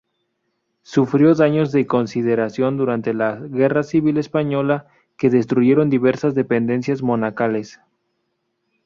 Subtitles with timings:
[0.81, 7.79] Sufrió daños de consideración durante la Guerra Civil Española que destruyeron diversas dependencias monacales.